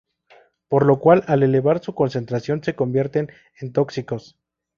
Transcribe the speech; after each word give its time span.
Por 0.67 0.87
lo 0.87 0.97
cual, 0.97 1.23
al 1.27 1.43
elevar 1.43 1.79
su 1.83 1.93
concentración, 1.93 2.63
se 2.63 2.73
convierten 2.73 3.31
en 3.59 3.71
tóxicos. 3.71 4.35